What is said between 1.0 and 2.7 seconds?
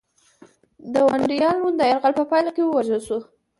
ونډالیانو د یرغل په پایله کې